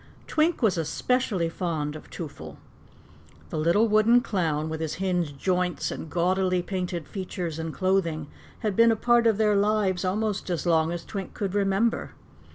[0.25, 2.57] Twink was especially fond of Twoffle.
[3.51, 8.25] The little wooden clown, with his hinged joints and gaudily painted features and clothing,
[8.61, 12.13] had been a part of their lives almost as long as Twink could remember.